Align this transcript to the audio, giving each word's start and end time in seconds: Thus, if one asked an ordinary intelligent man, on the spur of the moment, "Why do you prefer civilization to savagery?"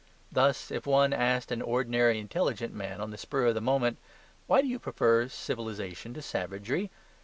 Thus, 0.31 0.71
if 0.71 0.87
one 0.87 1.13
asked 1.13 1.51
an 1.51 1.61
ordinary 1.61 2.17
intelligent 2.17 2.73
man, 2.73 2.99
on 2.99 3.11
the 3.11 3.19
spur 3.19 3.45
of 3.45 3.53
the 3.53 3.61
moment, 3.61 3.99
"Why 4.47 4.61
do 4.63 4.67
you 4.67 4.79
prefer 4.79 5.27
civilization 5.27 6.15
to 6.15 6.23
savagery?" 6.23 6.89